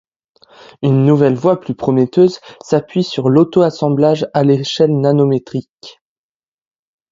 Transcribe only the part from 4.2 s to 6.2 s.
à l'échelle nanométrique.